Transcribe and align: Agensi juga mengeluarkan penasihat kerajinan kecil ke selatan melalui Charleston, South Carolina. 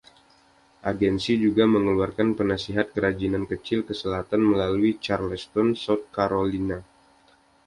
Agensi 0.91 1.33
juga 1.45 1.63
mengeluarkan 1.73 2.29
penasihat 2.39 2.85
kerajinan 2.95 3.43
kecil 3.51 3.79
ke 3.87 3.93
selatan 4.01 4.41
melalui 4.51 4.91
Charleston, 5.05 5.67
South 5.83 6.05
Carolina. 6.15 6.79